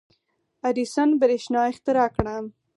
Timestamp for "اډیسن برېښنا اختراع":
0.67-2.09